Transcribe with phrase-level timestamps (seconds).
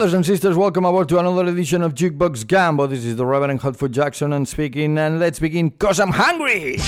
[0.00, 2.88] Brothers and sisters, welcome aboard to another edition of Jukebox Gambo.
[2.88, 6.78] This is the Reverend Hotfoot Jackson and speaking, and let's begin, cause I'm hungry!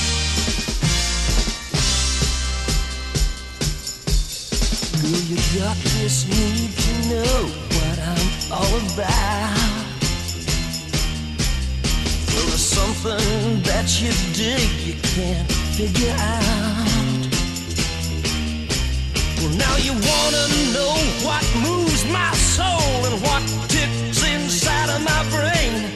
[5.11, 9.59] Need to know what I'm all about.
[12.33, 17.12] Well, there's something that you dig you can't figure out.
[19.43, 20.95] Well, now you wanna know
[21.27, 25.91] what moves my soul and what ticks inside of my brain.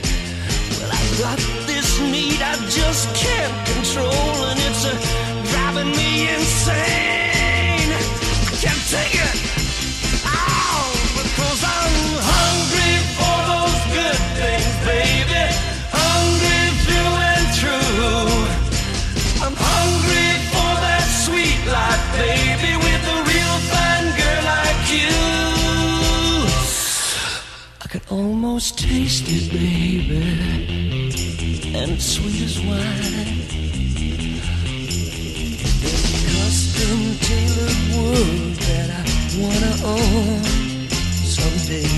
[0.81, 4.99] Well, I've got this need I just can't control, and it's uh,
[5.53, 7.93] driving me insane.
[7.95, 9.46] I can't take it.
[28.11, 30.23] Almost tasted, baby,
[31.75, 33.41] and sweet as wine.
[35.83, 35.95] A
[36.39, 39.05] custom tailored world that I
[39.41, 40.43] wanna own
[41.25, 41.91] someday.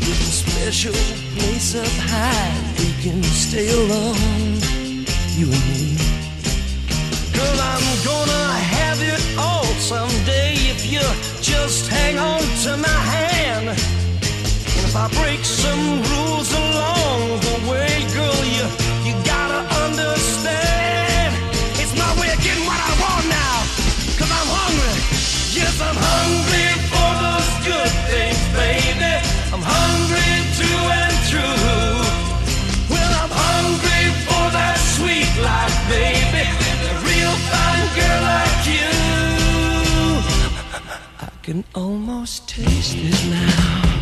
[0.00, 0.94] With a special
[1.36, 4.60] place up high, we can stay alone,
[5.36, 5.96] you and me.
[7.34, 11.02] Girl, I'm gonna have it all someday if you
[11.42, 14.07] just hang on to my hand.
[14.94, 18.66] I break some rules along the way, girl, you
[19.06, 21.30] you gotta understand.
[21.78, 23.56] It's my way of getting what I want now.
[24.18, 24.96] Cause I'm hungry.
[25.54, 29.14] Yes, I'm hungry for those good things, baby.
[29.52, 32.00] I'm hungry through and through.
[32.90, 36.44] Well, I'm hungry for that sweet life, baby.
[36.48, 38.90] A real fine girl like you.
[41.20, 43.97] I can almost taste it now.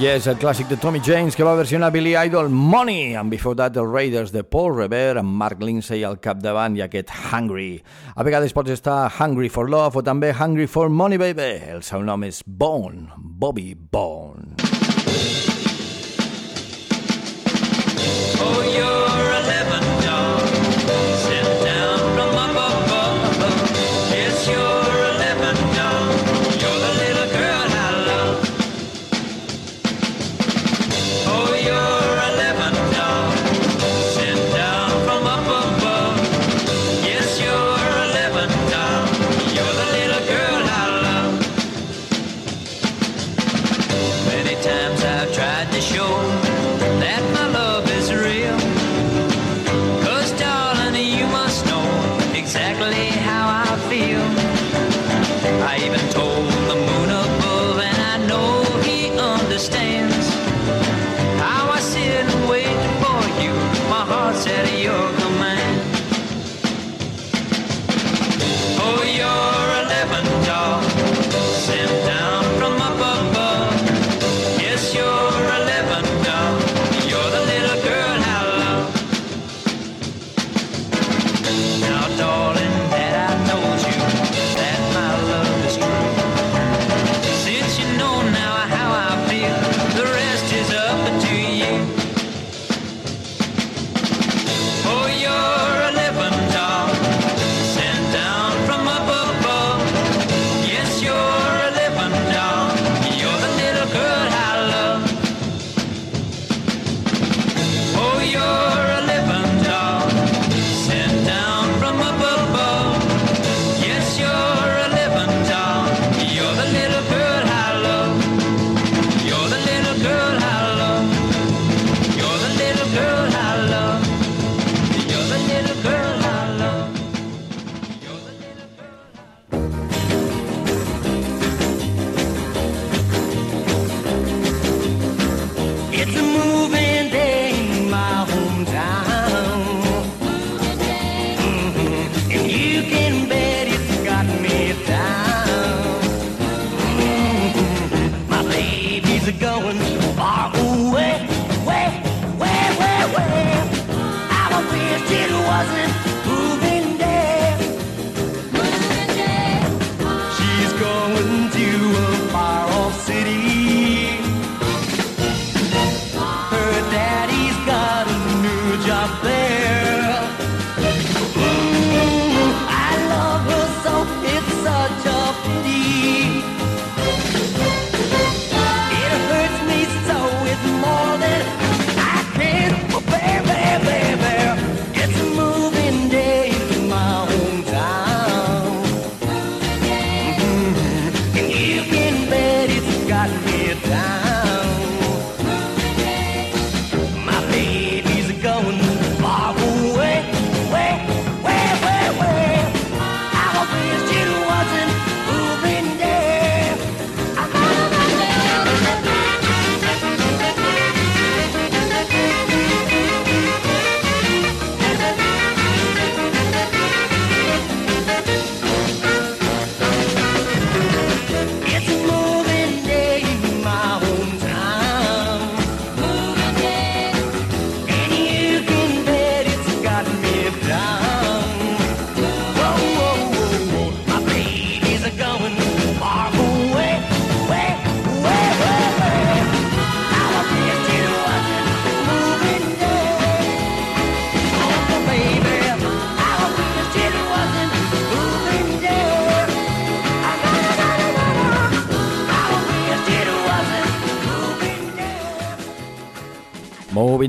[0.00, 3.76] Yes, el clàssic de Tommy James que va versionar Billy Idol Money amb Before That
[3.78, 7.78] els Raiders de Paul Revere amb Mark Lindsay al capdavant i aquest Hungry.
[8.16, 11.52] A vegades pots estar Hungry for Love o també Hungry for Money Baby.
[11.76, 15.43] El seu nom és Bone, Bobby Bone.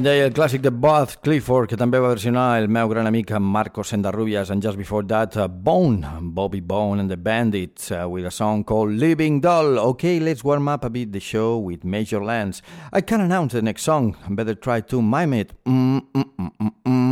[0.06, 3.84] deia, el clàssic de Bath Clifford, que també va versionar el meu gran amic Marco
[3.84, 8.32] Sendarrubias en Just Before That, uh, Bone, Bobby Bone and the Bandits, uh, with a
[8.32, 9.80] song called Living Doll.
[9.80, 12.62] Okay, let's warm up a bit the show with Major Lance.
[12.94, 15.54] I can announce the next song, better try to mime it.
[15.66, 17.05] Mm -mm -mm -mm -mm.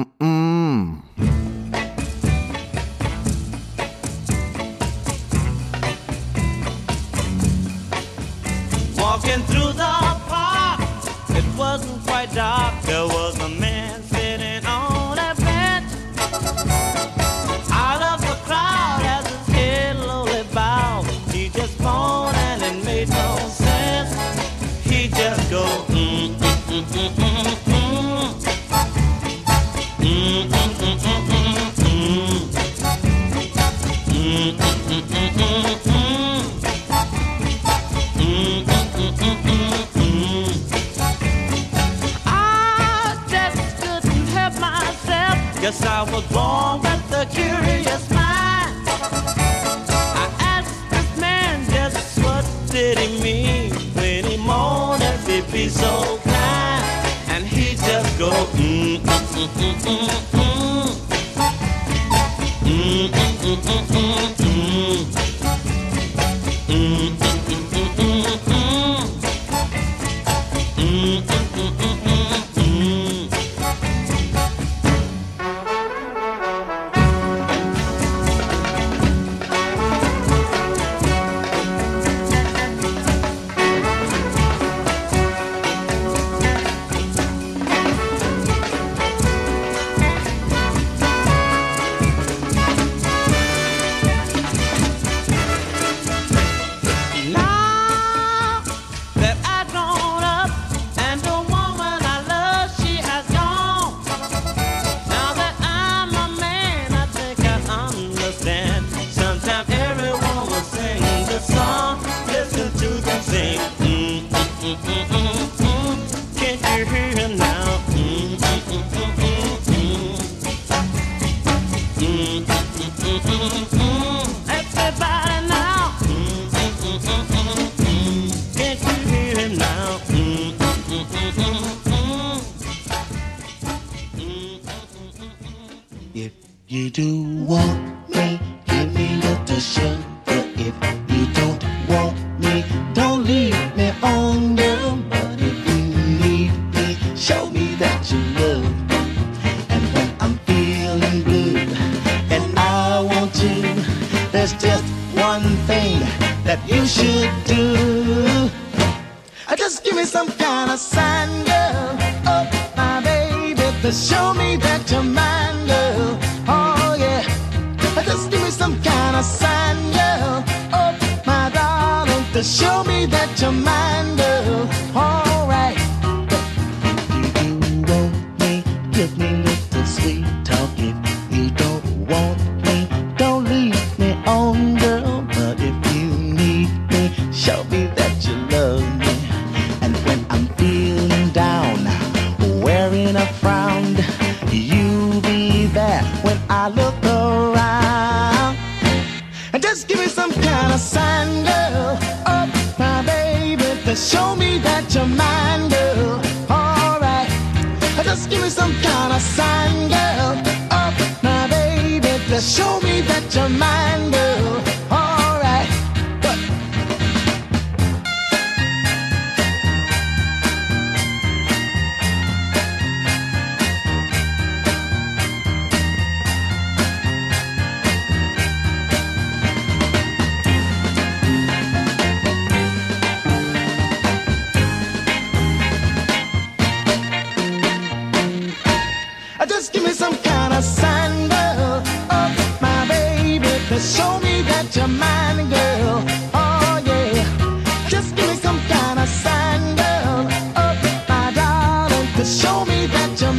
[252.23, 253.33] Show me that you're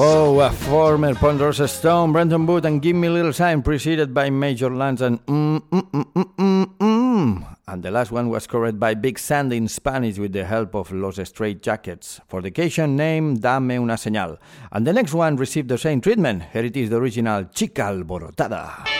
[0.00, 4.74] Whoa, a former Ponderosa Stomp, Brenton Wood, and Give Me Little Sign, preceded by Major
[4.74, 6.78] Lance and mm, mm, mm, mm, mm, mm.
[6.78, 10.74] mm and the last one was covered by Big Sandy in Spanish with the help
[10.74, 14.38] of Los Straitjackets for the occasion name Dame una señal.
[14.72, 16.42] And the next one received the same treatment.
[16.52, 18.99] Here it is the original Chica Alborotada.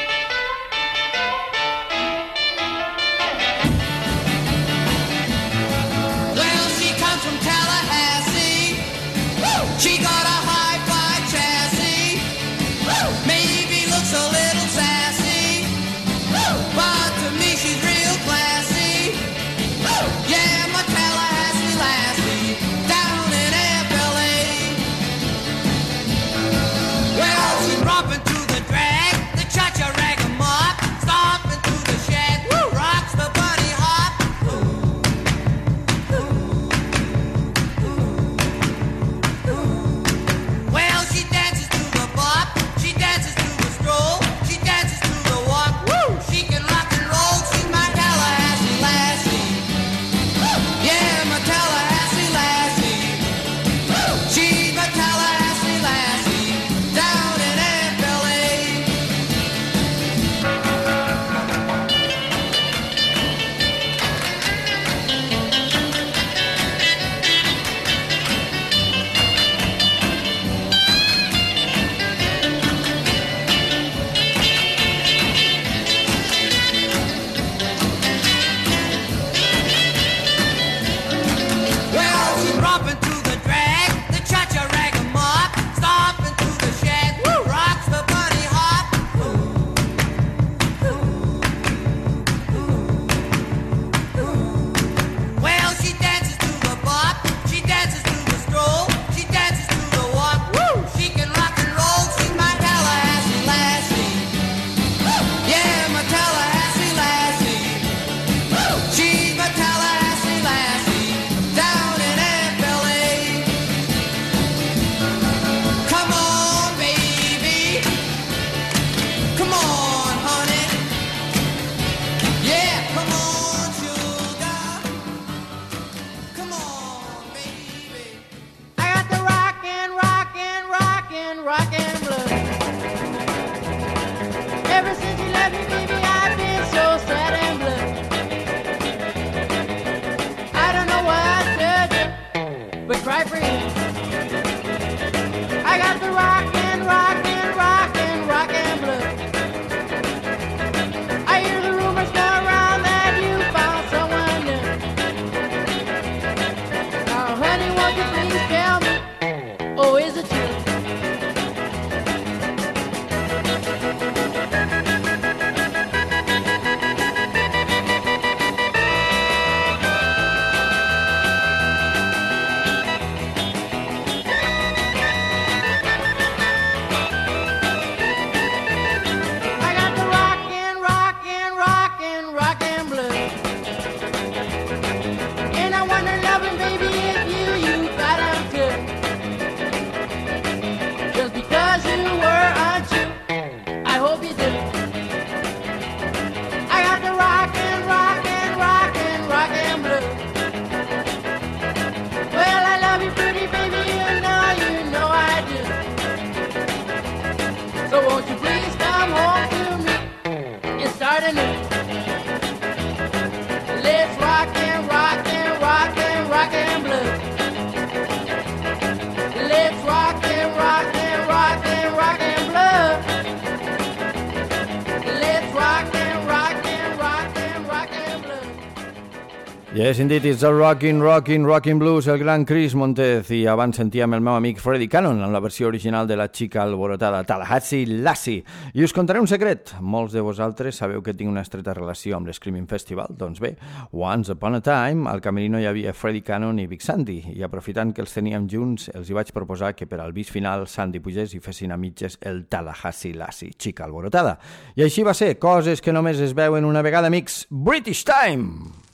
[229.81, 234.13] Yes, indeed, it's a rockin', rockin', rockin' blues, el gran Chris Montez, i abans sentíem
[234.13, 238.45] el meu amic Freddy Cannon en la versió original de la xica alborotada Tallahassee Lassie.
[238.75, 239.73] I us contaré un secret.
[239.81, 243.17] Molts de vosaltres sabeu que tinc una estreta relació amb l'Screaming Festival.
[243.17, 243.55] Doncs bé,
[243.97, 247.97] once upon a time, al Camerino hi havia Freddy Cannon i Big Sandy, i aprofitant
[247.97, 251.33] que els teníem junts, els hi vaig proposar que per al bis final Sandy pugés
[251.33, 254.37] i fessin a mitges el Tallahassee Lassie, xica alborotada.
[254.77, 257.47] I així va ser, coses que només es veuen una vegada, amics.
[257.49, 258.90] British Time!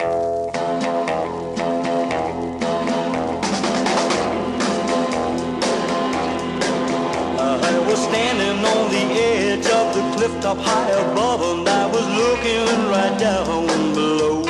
[0.00, 0.04] I
[7.88, 12.88] was standing on the edge of the cliff top high above and I was looking
[12.88, 14.44] right down below.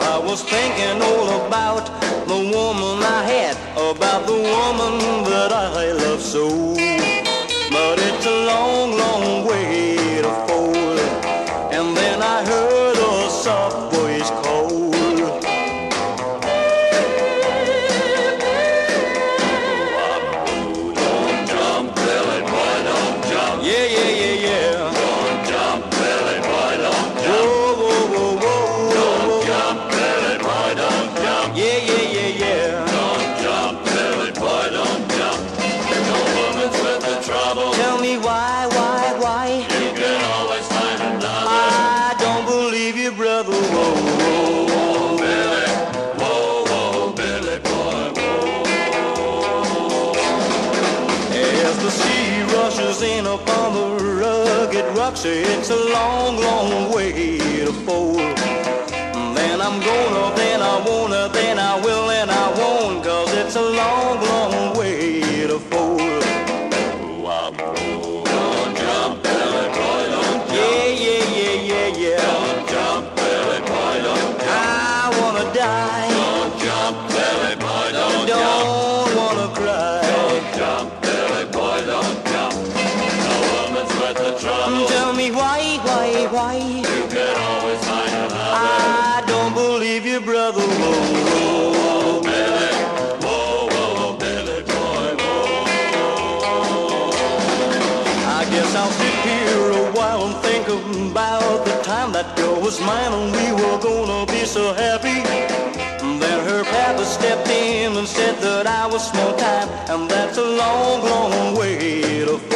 [0.00, 1.84] I was thinking all about
[2.26, 6.48] the woman I had, about the woman that I love so.
[7.70, 10.51] But it's a long, long way to fall.
[102.72, 105.20] was mine and we were gonna be so happy.
[106.20, 110.48] Then her papa stepped in and said that I was small time, and that's a
[110.62, 112.51] long, long way to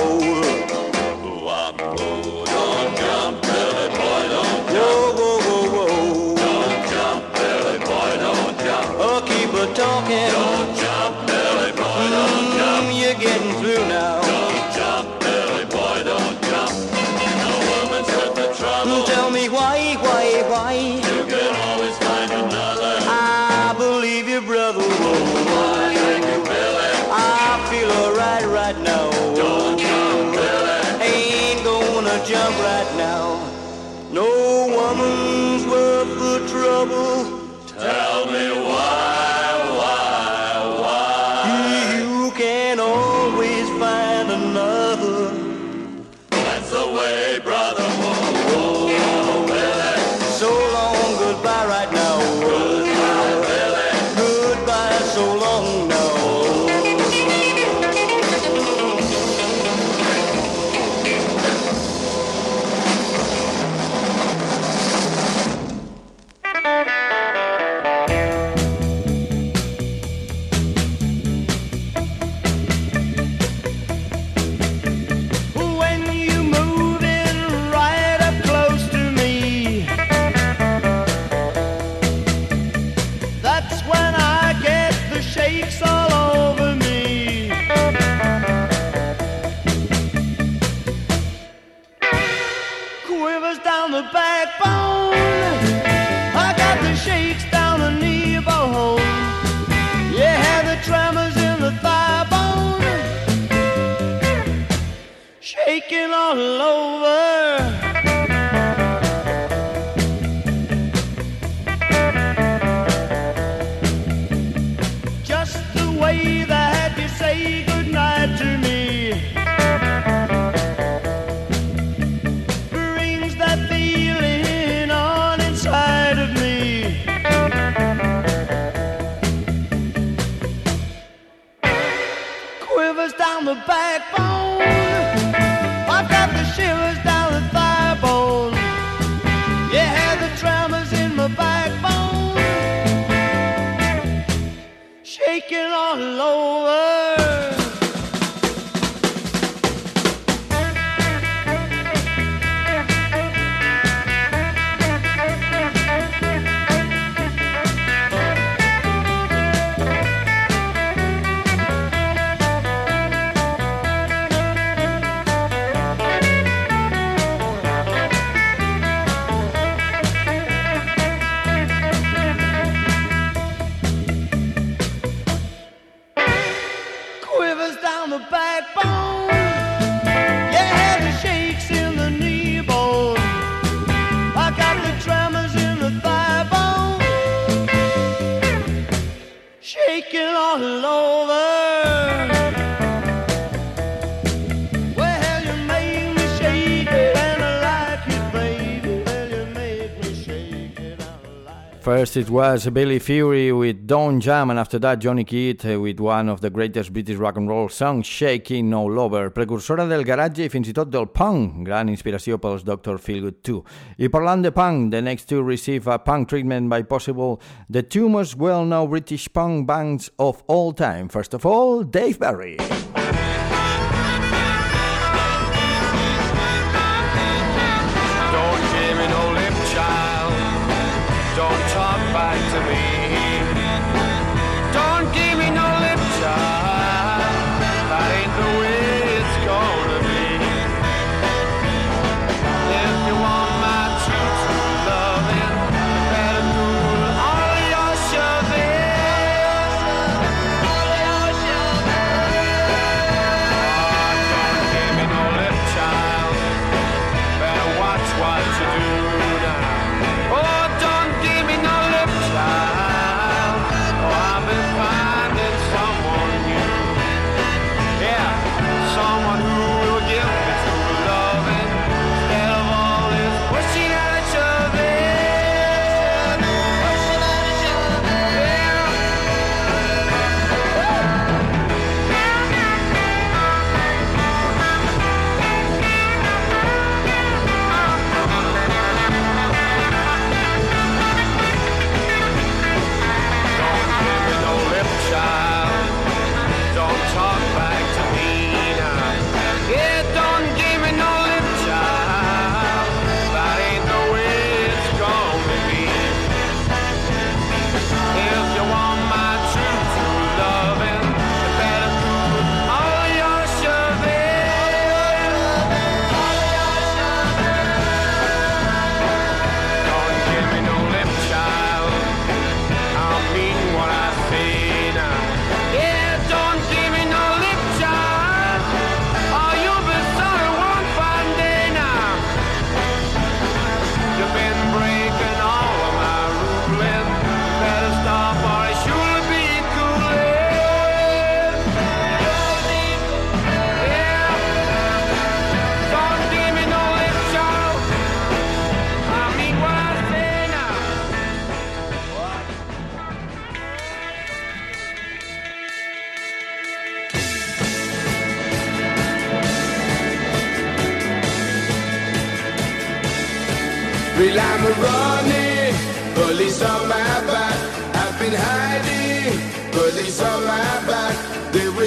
[202.17, 206.41] It was Billy Fury with Don't Jump, and after that, Johnny Kidd with one of
[206.41, 210.71] the greatest British rock and roll songs, Shaking All Over, precursora del garage i fins
[210.71, 212.97] i tot del punk, gran inspiració pels Dr.
[212.97, 213.61] Feelgood 2.
[213.99, 218.09] I parlant de punk, the next two receive a punk treatment by possible the two
[218.09, 221.11] most well-known British punk bands of all time.
[221.11, 222.57] First of all, Dave Berry.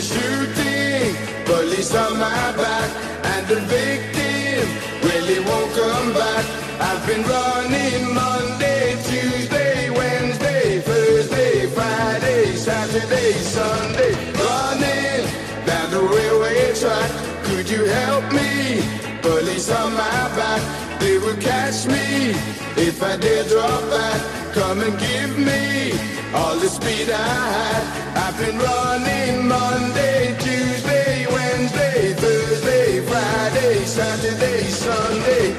[0.01, 2.89] Shooting, police on my back.
[3.25, 4.63] And the victim
[5.03, 6.45] really won't come back.
[6.79, 14.13] I've been running Monday, Tuesday, Wednesday, Thursday, Friday, Saturday, Sunday.
[14.39, 15.27] Running
[15.65, 17.11] down the railway track.
[17.43, 18.81] Could you help me?
[19.21, 21.01] Police on my back.
[21.01, 22.31] They will catch me
[22.77, 24.53] if I dare drop back.
[24.53, 27.83] Come and give me all the speed I had.
[28.17, 35.53] I've been running Monday, Tuesday, Wednesday, Thursday, Friday, Saturday, Sunday.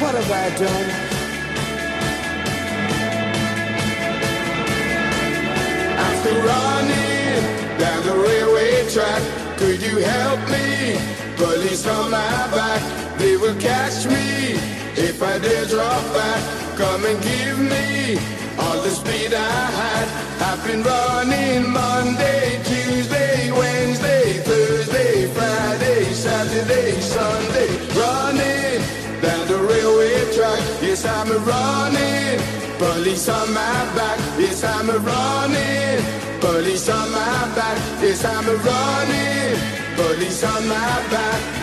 [0.00, 0.90] What have I done?
[6.02, 9.22] I'm still running down the railway track.
[9.58, 10.98] Could you help me?
[11.36, 14.54] Police on my back, they will catch me
[14.96, 16.76] if I dare drop back.
[16.76, 18.41] Come and give me
[18.82, 20.06] the speed I had.
[20.42, 28.80] I've been running Monday, Tuesday, Wednesday, Thursday, Friday, Saturday, Sunday, running
[29.22, 30.58] down the railway track.
[30.82, 32.38] Yes, I'm a running.
[32.78, 34.18] Police on my back.
[34.38, 36.40] Yes, I'm a running.
[36.40, 37.78] Police on my back.
[38.02, 39.58] Yes, I'm a running.
[39.96, 41.61] Police on my back.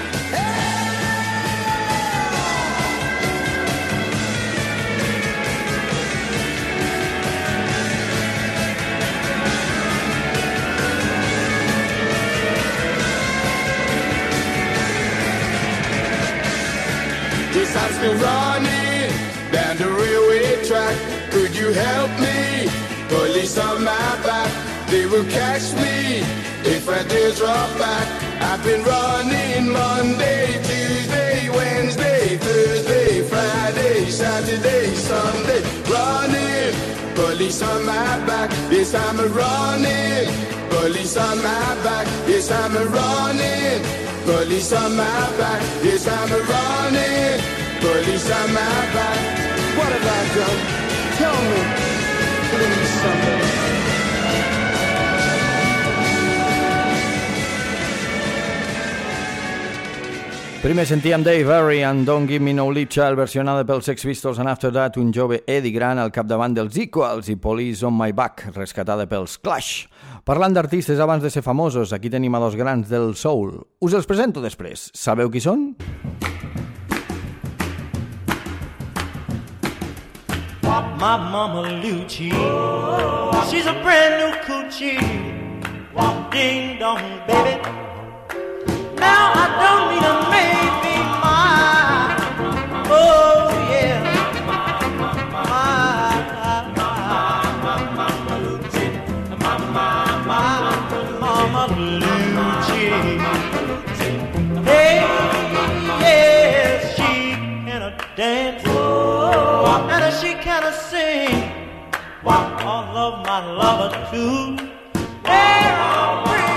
[18.02, 19.12] I'm still running
[19.52, 20.96] down the railway track.
[21.32, 22.72] Could you help me?
[23.10, 24.50] Police on my back,
[24.88, 26.24] they will catch me
[26.64, 28.08] if I dare drop back.
[28.42, 36.72] I've been running Monday, Tuesday, Wednesday, Thursday, Friday, Saturday, Sunday, running.
[37.16, 40.70] Police on my back, yes I'm a running.
[40.70, 43.84] Police on my back, yes I'm running.
[44.24, 47.59] Police on my back, yes I'm running.
[47.82, 49.20] Police on my back.
[49.78, 50.60] What have I done?
[51.18, 51.62] Tell me,
[52.52, 53.70] please, somebody.
[60.60, 64.42] Primer sentíem Dave Harry and Don't Give Me No Lead Child versionada pels Sex Pistols
[64.44, 68.12] and After That un jove Eddie Grant al capdavant dels Equals i Police on My
[68.12, 69.88] Back rescatada pels Clash.
[70.28, 73.56] Parlant d'artistes abans de ser famosos, aquí tenim a dos grans del soul.
[73.80, 74.90] Us els presento després.
[74.92, 75.70] Sabeu qui són?
[80.80, 82.32] My mama Loochie,
[83.50, 85.00] she's a brand new coochie.
[86.32, 87.60] Ding dong, baby.
[88.96, 91.36] Now I don't need a maybe my,
[92.88, 94.00] oh yeah,
[94.48, 94.56] my,
[97.82, 98.92] mama Loochie,
[101.20, 101.64] mama
[102.00, 102.92] Loochie.
[104.64, 104.96] Hey,
[106.00, 107.12] yes, she
[107.66, 107.84] can
[108.16, 108.59] dance,
[110.20, 111.52] she can a sing.
[112.26, 114.58] All of my lover too.
[115.24, 116.49] Hey, oh,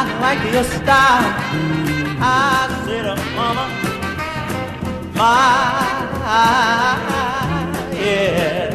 [0.00, 1.26] I like your style.
[2.20, 3.64] I said, "Uh, mama,
[5.18, 5.32] my
[7.98, 8.70] yeah.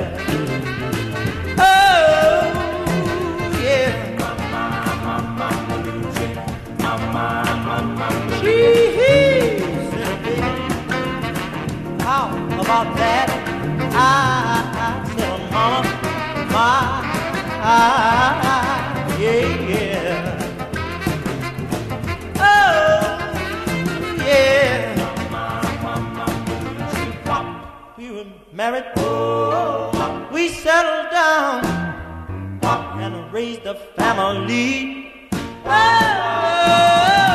[1.57, 2.43] Oh
[3.63, 3.91] yeah.
[12.63, 13.27] About that?
[13.93, 14.01] Ah,
[14.55, 15.79] ah, ah, I said, mama,
[16.53, 16.79] my
[19.21, 19.92] yeah, yeah.
[27.97, 28.86] We were married.
[30.32, 31.63] We settled down
[33.01, 35.12] and raised a family.
[35.65, 37.33] Oh,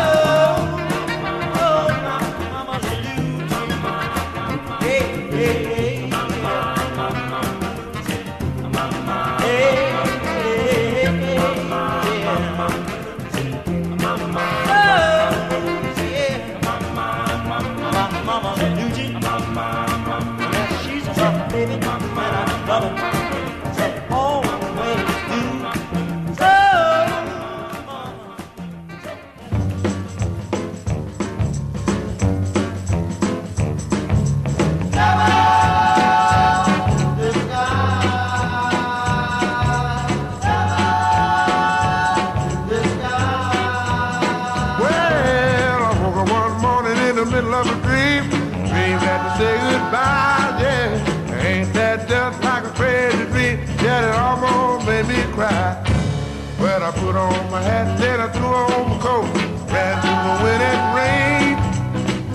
[56.61, 59.29] Well, I put on my hat, then I threw on my coat.
[59.73, 61.57] Ran through the wind and rain.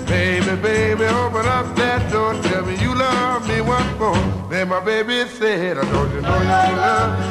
[0.06, 2.34] Baby, baby, open up that door.
[2.42, 4.48] Tell me you love me once more.
[4.48, 7.26] Then my baby said, I don't you know you love me?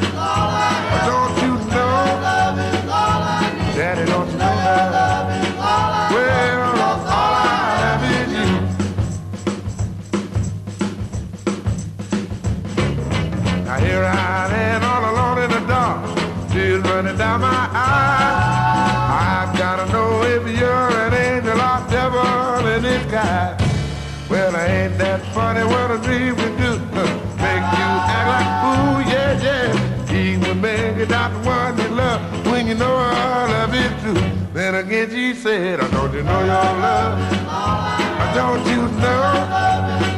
[1.08, 1.94] Don't you know?
[3.76, 4.54] Daddy, don't you know?
[6.14, 6.63] Well,
[16.94, 18.38] running down my eyes.
[19.26, 23.58] I've gotta know if you're an angel or devil in disguise.
[24.30, 26.72] Well, I ain't that funny what a dream can do.
[27.42, 30.14] Make you act like a fool, yeah, yeah.
[30.14, 34.20] Even make it not the one you love when you know I love it too.
[34.52, 37.18] Then again she said, I don't you know your love?
[38.22, 40.13] I don't you know?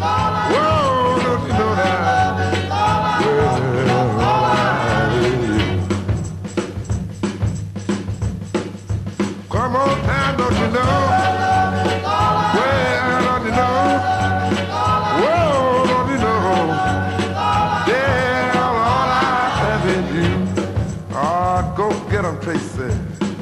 [21.76, 22.88] Go get 'em, Tracy.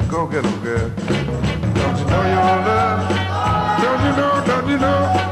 [0.09, 0.91] Go get 'em, girl.
[1.75, 3.01] Don't you know your love?
[3.83, 5.24] Don't you know, don't you know?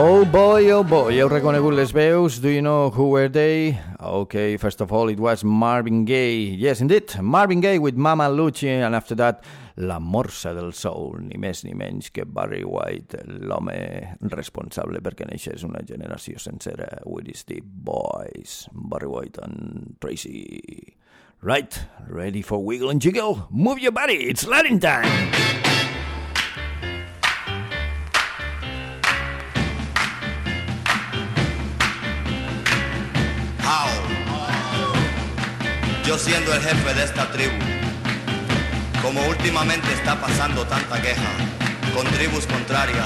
[0.00, 2.36] Oh boy, oh boy, heu reconegut les veus?
[2.38, 3.80] Do you know who were they?
[3.98, 6.54] Okay, first of all, it was Marvin Gaye.
[6.54, 9.42] Yes, indeed, Marvin Gaye with Mama Lucci, and after that,
[9.74, 13.74] La Morsa del Soul, ni més ni menys que Barry White, l'home
[14.30, 20.94] responsable perquè neixés una generació sencera with deep boys, Barry White and Tracy.
[21.42, 21.74] Right,
[22.06, 23.48] ready for wiggle and jiggle?
[23.50, 25.67] Move your body, it's Latin time!
[36.08, 37.52] Yo siendo el jefe de esta tribu,
[39.02, 41.28] como últimamente está pasando tanta queja
[41.94, 43.04] con tribus contrarias,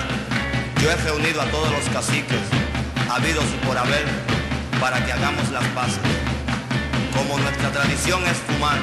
[0.80, 2.38] yo he reunido a todos los caciques,
[3.11, 4.05] habidos por haber,
[4.80, 5.98] para que hagamos las paces.
[7.12, 8.78] Como nuestra tradición es fumar,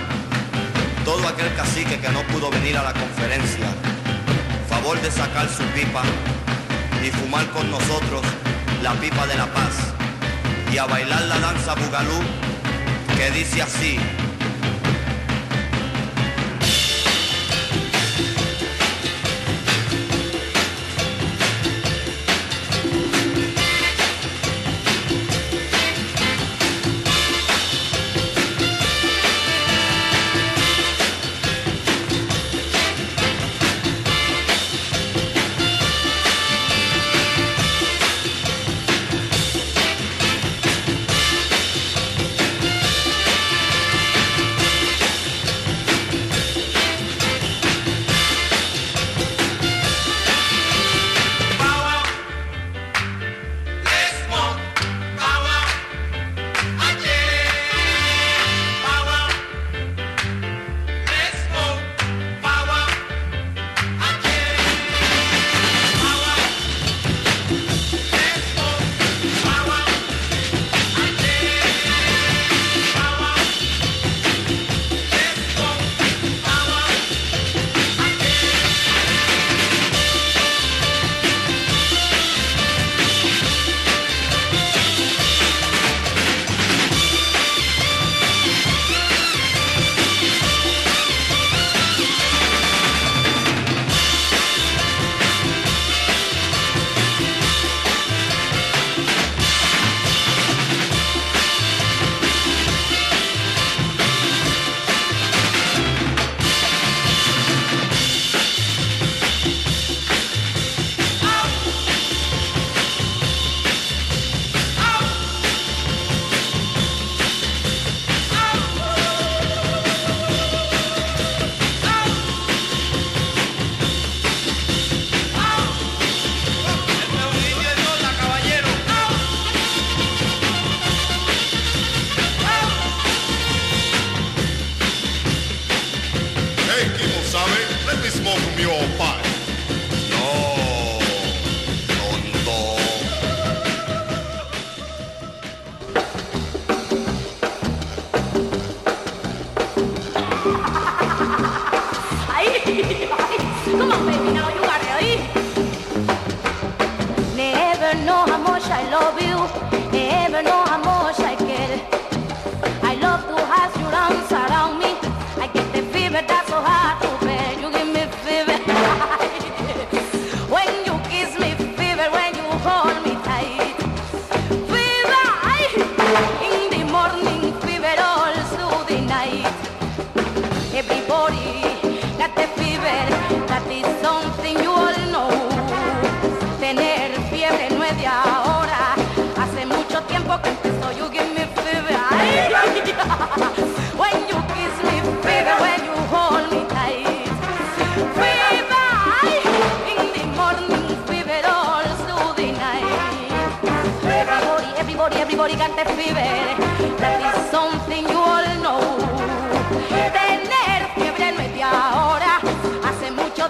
[1.05, 3.67] todo aquel cacique que no pudo venir a la conferencia,
[4.67, 6.03] favor de sacar su pipa
[7.01, 8.22] y fumar con nosotros
[8.84, 9.76] la pipa de la paz
[10.74, 12.49] y a bailar la danza bugalú
[13.20, 14.28] Que diz assim.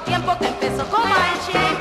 [0.06, 1.79] tiempo que empezó Comanche.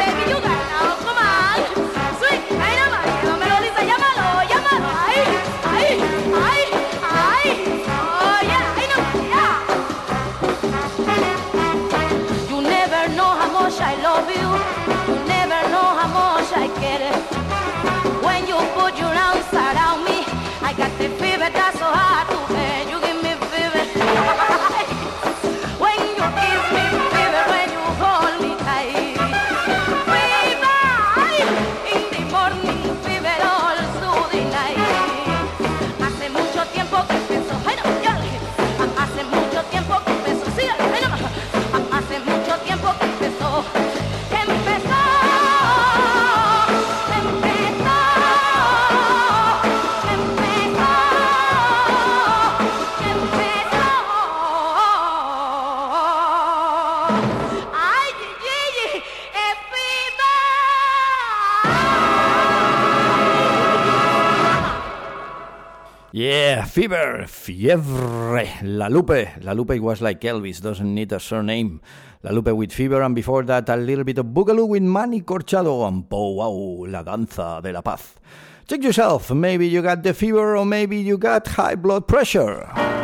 [66.10, 69.28] Yeah, fever, fiebre, La Lupe.
[69.42, 71.82] La Lupe was like Elvis, doesn't need a surname.
[72.22, 75.86] La Lupe with fever, and before that, a little bit of Boogaloo with Manny Corchado
[75.86, 78.14] and Pow Wow, La Danza de la Paz.
[78.66, 82.97] Check yourself, maybe you got the fever or maybe you got high blood pressure.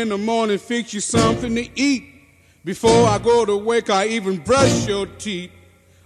[0.00, 2.04] In the morning, fix you something to eat.
[2.64, 5.50] Before I go to work, I even brush your teeth.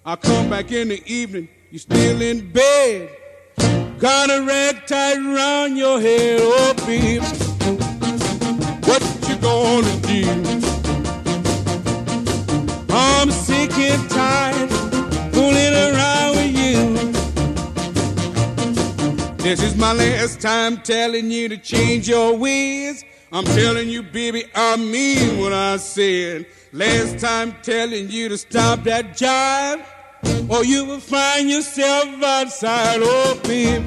[0.05, 3.17] I come back in the evening, you still in bed.
[3.99, 7.23] Got a rag tied around your head, oh babe.
[8.85, 10.25] What you gonna do?
[12.91, 14.71] I'm sick and tired
[15.33, 16.97] fooling around with you.
[19.37, 23.05] This is my last time telling you to change your ways.
[23.35, 26.47] I'm telling you, baby, I mean what I said.
[26.71, 29.85] Last time telling you to stop that jive,
[30.49, 33.01] or you will find yourself outside.
[33.03, 33.83] Oh, babe,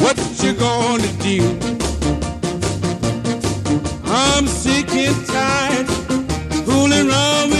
[0.00, 1.42] what you gonna do?
[4.06, 5.86] I'm sick and tired
[6.64, 7.53] fooling around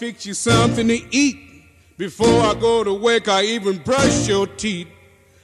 [0.00, 1.36] fix you something to eat.
[1.98, 4.88] Before I go to work, I even brush your teeth.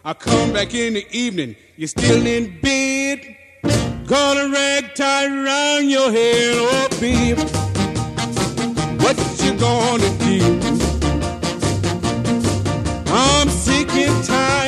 [0.03, 3.37] I come back in the evening, you're still in bed.
[4.07, 7.39] Got a rag tied around your head, oh babe.
[9.03, 10.41] What you gonna do?
[13.13, 14.66] I'm sick and tired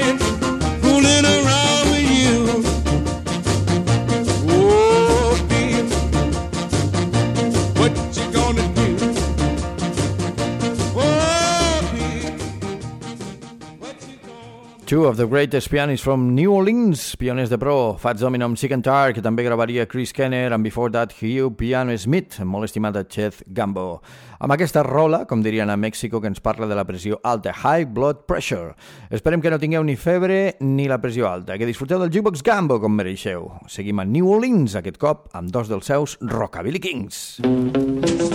[14.89, 18.73] Two of the greatest pianists from New Orleans, pioners de pro, Fats Domino amb Sick
[18.73, 22.97] and Tired, que també gravaria Chris Kenner, and before that Hugh Piano Smith, molt estimat
[22.97, 24.01] de Chet Gambo.
[24.41, 27.85] Amb aquesta rola, com dirien a Mèxico, que ens parla de la pressió alta, high
[27.85, 28.73] blood pressure.
[29.11, 32.81] Esperem que no tingueu ni febre ni la pressió alta, que disfruteu del Jukebox Gambo
[32.81, 33.45] com mereixeu.
[33.69, 37.43] Seguim a New Orleans, aquest cop, amb dos dels seus Rockabilly Kings.
[37.45, 38.28] I've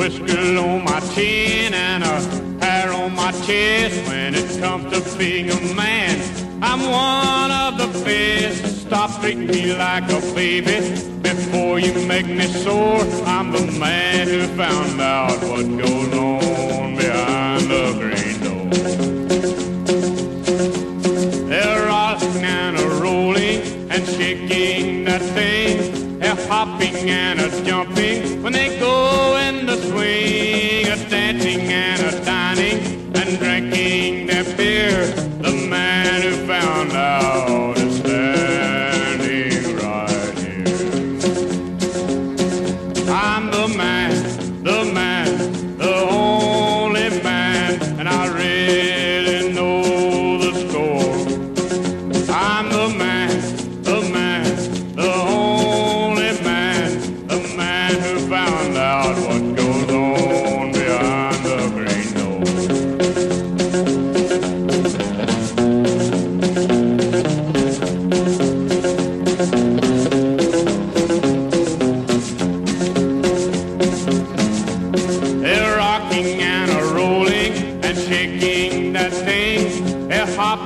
[0.00, 4.08] whiskers on my chin and a hair on my chest.
[4.08, 6.16] When it comes to being a man,
[6.62, 8.86] I'm one of the best.
[8.86, 10.78] Stop treating me like a baby
[11.20, 13.04] before you make me sore.
[13.26, 18.70] I'm the man who found out what goes on behind the green door.
[21.50, 25.99] They're rocking and rolling and shaking that thing.
[26.30, 30.86] They're hopping and a jumping when they go in the swing.
[30.86, 32.89] A dancing and a dining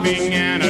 [0.03, 0.64] They're hopping and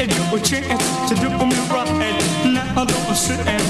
[0.00, 1.92] had your oh, chance to do me right.
[2.46, 3.62] Now don't sit and.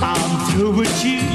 [0.00, 1.27] I'm through with you.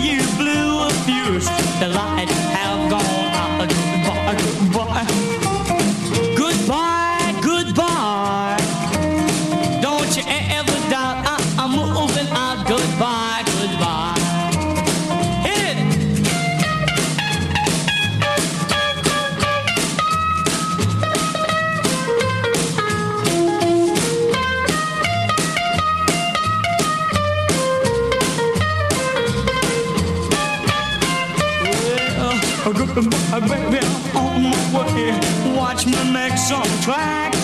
[36.44, 37.38] Some tracks.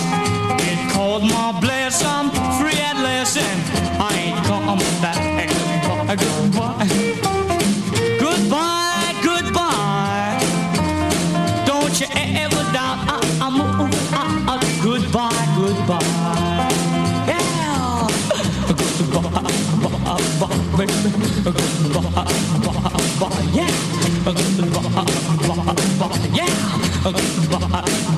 [0.67, 2.29] It called my bless, I'm
[2.59, 3.61] free at last, and
[3.97, 5.15] I ain't coming back.
[5.47, 6.87] Goodbye, goodbye.
[8.19, 10.35] Goodbye, goodbye.
[11.65, 14.59] Don't you ever doubt I, I'm moving out.
[14.83, 16.03] Goodbye, goodbye.
[17.31, 18.07] Yeah.
[18.67, 19.47] Goodbye.
[19.79, 20.57] Goodbye, bye,
[23.19, 23.71] bye, yeah.
[24.25, 24.33] Goodbye,
[25.47, 26.53] bye, bye, yeah.
[27.03, 28.08] Goodbye,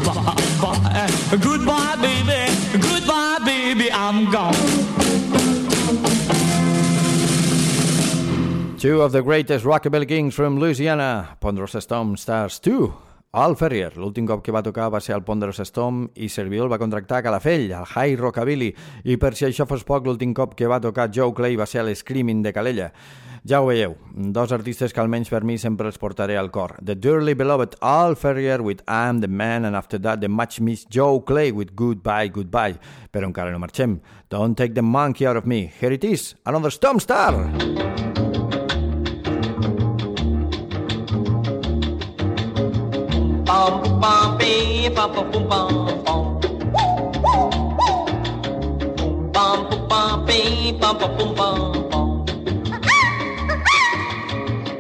[8.81, 12.91] Two of the greatest rockabilly kings from Louisiana, Ponderosa Storm Stars 2.
[13.33, 16.79] Al Ferrier, l'últim cop que va tocar va ser al Ponderosa Storm i Serviol va
[16.81, 18.71] contractar Calafell, al High Rockabilly,
[19.05, 21.83] i per si això fos poc, l'últim cop que va tocar Joe Clay va ser
[21.83, 22.89] a l'Screaming de Calella.
[23.45, 23.93] Ja ho veieu,
[24.33, 26.73] dos artistes que almenys per mi sempre els portaré al cor.
[26.81, 30.89] The Dearly Beloved Al Ferrier with I'm the Man and after that the much missed
[30.89, 32.81] Joe Clay with Goodbye, Goodbye.
[33.13, 33.99] Però encara no marxem.
[34.33, 35.67] Don't take the monkey out of me.
[35.79, 37.37] Here it is, another Storm Star!
[37.45, 37.90] Bum bum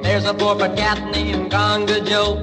[0.01, 2.41] There's a poor cat named Conga Joe.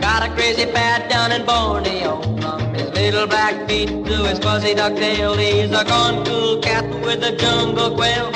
[0.00, 2.22] Got a crazy pad down in Borneo.
[2.40, 6.88] From his little black feet to his fuzzy duck tail, he's a gone cool cat
[7.04, 8.32] with a jungle quail.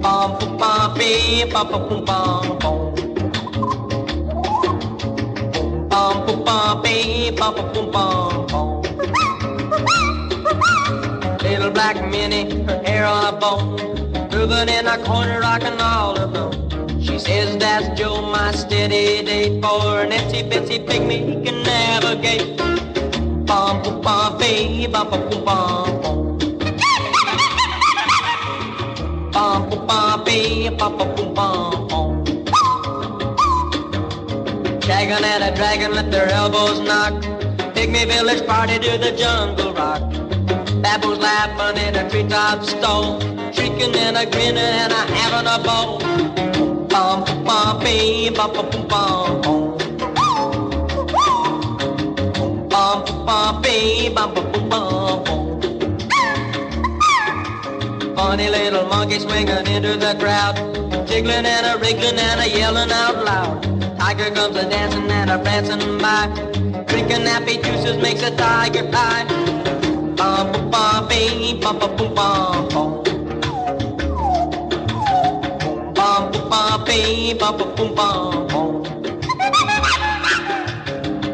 [0.00, 2.71] Bum bum bum bee bum bum bum
[11.42, 13.76] Little black Minnie, her hair on a bone,
[14.30, 17.00] moving in a corner, rocking all alone.
[17.02, 22.56] She says that's Joe, my steady date for an itsy bitsy pygmy he can navigate.
[23.46, 26.38] Bum bum bum bee bum bum bum bum bum.
[29.32, 31.81] Bum bum bee bum bum bum
[34.92, 37.14] Shagging and a dragon let their elbows knock.
[37.74, 40.02] Pygmy village party to the jungle rock.
[40.82, 43.18] Baboons laughing in a treetop stone.
[43.54, 45.98] Shrieking and a grinning and a having a ball.
[46.88, 49.78] Bum bum bee bum bum bum bum
[52.68, 53.04] bum.
[53.24, 55.24] Bum bee bum bum bum bum.
[58.14, 60.56] Funny little monkey swinging into the crowd,
[61.08, 63.71] jiggling and a wriggling and a yelling out loud.
[64.02, 66.26] Tiger comes a dancing and a prancing by.
[66.88, 69.24] Drinking happy juices makes a tiger high.
[70.16, 73.04] Bum bum bum bee bum bum bum bum bum.
[75.94, 78.82] Bum bum bum bee bum bum bum bum bum.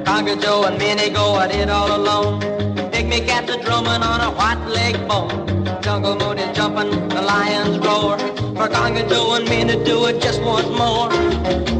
[0.04, 2.38] Conga Joe and Minnie go at it all alone.
[2.92, 5.30] Pygmy cats are drumming on a white leg bone.
[5.80, 8.18] Jungle moon is jumping, the lions roar.
[8.58, 11.77] For Conga Joe and Minnie do it just once more.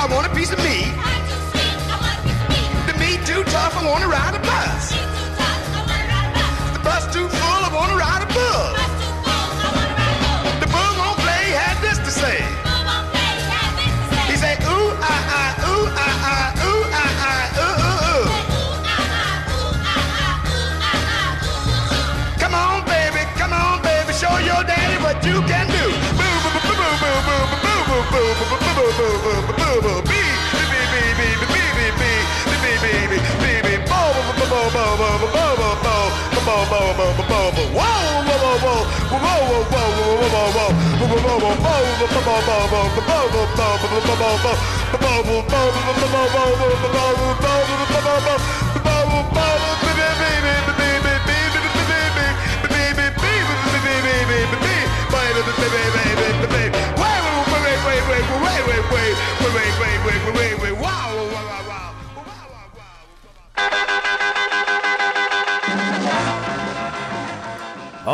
[0.00, 0.94] I want a piece of meat.
[2.86, 4.94] The meat too tough, I want to ride a bus.
[6.72, 8.78] The bus too full, I want to ride a bus.
[10.62, 12.38] The bull won't play, had this to say.
[14.30, 18.30] He said, ooh, ah, ah, ooh, ah, ah, ooh, ah, ah, ooh, ooh, ooh.
[22.38, 25.90] Come on, baby, come on, baby, show your daddy what you can do.
[26.14, 29.57] Boo, boo, boo, boo, boo, boo, boo, boo, boo, boo, boo, boo, boo, boo, boo,
[36.48, 36.88] Wow!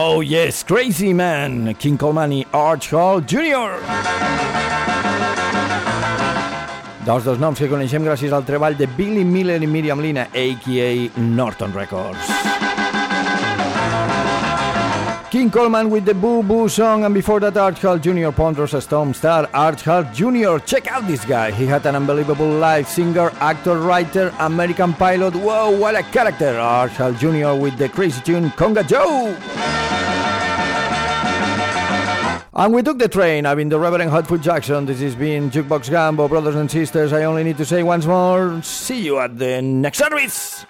[0.06, 3.80] Oh yes, Crazy Man, King Coleman i Arch Hall Jr.
[7.06, 10.92] Dos dels noms que coneixem gràcies al treball de Billy Miller i Miriam Lina, a.k.a.
[11.24, 12.33] Norton Records.
[15.34, 18.30] King Coleman with the Boo Boo song, and before that, Arch Hall Jr.
[18.30, 20.58] Ponderosa Stomp star Arch Hall Jr.
[20.64, 21.50] Check out this guy.
[21.50, 25.34] He had an unbelievable life singer, actor, writer, American pilot.
[25.34, 26.56] Whoa, what a character!
[26.56, 27.60] Arch Hall Jr.
[27.60, 29.34] with the crazy tune Conga Joe.
[32.54, 33.44] And we took the train.
[33.44, 34.86] I've been the Reverend Hotfoot Jackson.
[34.86, 37.12] This has been Jukebox Gambo, brothers and sisters.
[37.12, 40.64] I only need to say once more see you at the next service.